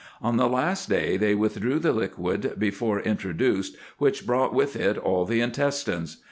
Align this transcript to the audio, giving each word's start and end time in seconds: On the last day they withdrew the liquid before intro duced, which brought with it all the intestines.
On 0.19 0.35
the 0.37 0.47
last 0.49 0.89
day 0.89 1.15
they 1.15 1.35
withdrew 1.35 1.77
the 1.77 1.91
liquid 1.93 2.55
before 2.57 3.01
intro 3.01 3.33
duced, 3.33 3.75
which 3.99 4.25
brought 4.25 4.51
with 4.51 4.75
it 4.75 4.97
all 4.97 5.25
the 5.25 5.41
intestines. 5.41 6.17